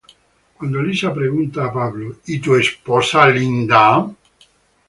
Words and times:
Cuando 0.57 0.81
Lisa 0.81 1.13
pregunta 1.19 1.59
a 1.65 1.71
Paul 1.71 2.01
"¿Y 2.25 2.39
tu 2.39 2.55
esposa 2.55 3.27
Linda? 3.29 4.09